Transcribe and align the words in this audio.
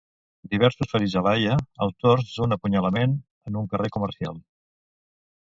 Diversos 0.53 0.87
ferits 0.93 1.13
a 1.21 1.21
l'Haia, 1.27 1.57
autors 1.87 2.31
d'un 2.39 2.57
apunyalament 2.57 3.15
en 3.51 3.61
un 3.63 3.69
carrer 3.75 3.93
comercial. 3.99 4.43